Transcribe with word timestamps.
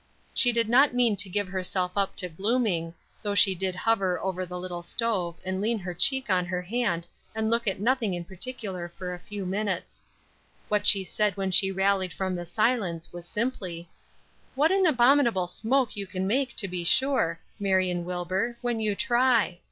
She 0.33 0.51
did 0.51 0.67
not 0.67 0.95
mean 0.95 1.15
to 1.17 1.29
give 1.29 1.47
herself 1.49 1.91
up 1.95 2.15
to 2.15 2.27
glooming, 2.27 2.95
though 3.21 3.35
she 3.35 3.53
did 3.53 3.75
hover 3.75 4.19
over 4.19 4.47
the 4.47 4.57
little 4.59 4.81
stove 4.81 5.37
and 5.45 5.61
lean 5.61 5.77
her 5.77 5.93
cheek 5.93 6.27
on 6.27 6.43
her 6.47 6.63
hand 6.63 7.05
and 7.35 7.51
look 7.51 7.67
at 7.67 7.79
nothing 7.79 8.15
in 8.15 8.25
particular 8.25 8.91
for 8.97 9.13
a 9.13 9.19
few 9.19 9.45
minutes. 9.45 10.01
What 10.69 10.87
she 10.87 11.03
said 11.03 11.37
when 11.37 11.51
she 11.51 11.69
rallied 11.71 12.13
from 12.13 12.35
the 12.35 12.47
silence 12.47 13.13
was 13.13 13.27
simply: 13.27 13.89
"What 14.55 14.71
an 14.71 14.87
abominable 14.87 15.45
smoke 15.45 15.95
you 15.95 16.07
can 16.07 16.25
make 16.25 16.55
to 16.55 16.67
be 16.67 16.83
sure, 16.83 17.39
Marion 17.59 18.03
Wilbur, 18.03 18.57
when 18.61 18.79
you 18.79 18.95
try. 18.95 19.59